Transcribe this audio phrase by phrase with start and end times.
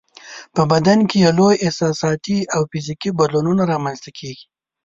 [0.55, 4.45] په بدن کې یې لوی احساساتي او فزیکي بدلونونه رامنځته کیږي.